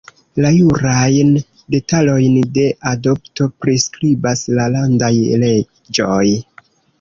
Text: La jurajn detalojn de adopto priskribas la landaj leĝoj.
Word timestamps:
La 0.43 0.49
jurajn 0.53 1.27
detalojn 1.75 2.39
de 2.55 2.63
adopto 2.93 3.47
priskribas 3.67 4.43
la 4.57 4.67
landaj 4.79 5.13
leĝoj. 5.45 6.25